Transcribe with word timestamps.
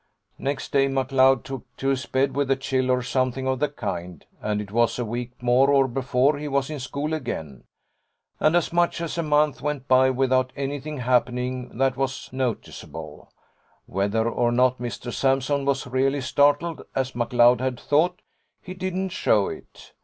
Next 0.39 0.71
day 0.71 0.87
McLeod 0.87 1.43
took 1.43 1.77
to 1.77 1.89
his 1.89 2.07
bed 2.07 2.35
with 2.35 2.49
a 2.49 2.55
chill 2.55 2.89
or 2.89 3.03
something 3.03 3.47
of 3.47 3.59
the 3.59 3.69
kind, 3.69 4.25
and 4.41 4.59
it 4.59 4.71
was 4.71 4.97
a 4.97 5.05
week 5.05 5.33
or 5.43 5.67
more 5.67 5.87
before 5.87 6.39
he 6.39 6.47
was 6.47 6.71
in 6.71 6.79
school 6.79 7.13
again. 7.13 7.65
And 8.39 8.55
as 8.55 8.73
much 8.73 8.99
as 8.99 9.19
a 9.19 9.21
month 9.21 9.61
went 9.61 9.87
by 9.87 10.09
without 10.09 10.53
anything 10.55 10.97
happening 10.97 11.77
that 11.77 11.97
was 11.97 12.33
noticeable. 12.33 13.31
Whether 13.85 14.27
or 14.27 14.51
not 14.51 14.79
Mr 14.79 15.13
Sampson 15.13 15.65
was 15.65 15.85
really 15.85 16.21
startled, 16.21 16.81
as 16.95 17.11
McLeod 17.11 17.59
had 17.59 17.79
thought, 17.79 18.23
he 18.59 18.73
didn't 18.73 19.09
show 19.09 19.49
it. 19.49 19.93